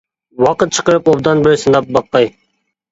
[0.45, 2.33] ۋاقىت چىقىرىپ ئوبدان بىر سىناپ باقاي.